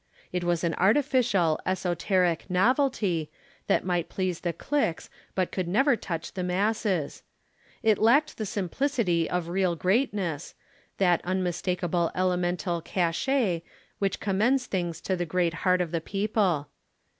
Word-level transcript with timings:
It 0.31 0.43
was 0.43 0.63
an 0.63 0.73
artificial, 0.79 1.59
esoteric 1.63 2.49
novelty, 2.49 3.29
that 3.67 3.85
might 3.85 4.09
please 4.09 4.39
the 4.39 4.51
cliques 4.51 5.11
but 5.35 5.51
could 5.51 5.67
never 5.67 5.95
touch 5.95 6.33
the 6.33 6.41
masses. 6.41 7.21
It 7.83 7.99
lacked 7.99 8.39
the 8.39 8.47
simplicity 8.47 9.29
of 9.29 9.47
real 9.47 9.75
greatness, 9.75 10.55
that 10.97 11.21
unmistakable 11.23 12.09
elemental 12.15 12.81
cachet 12.81 13.61
which 13.99 14.19
commends 14.19 14.65
things 14.65 15.01
to 15.01 15.15
the 15.15 15.23
great 15.27 15.53
heart 15.61 15.81
of 15.81 15.91
the 15.91 16.01
people. 16.01 16.69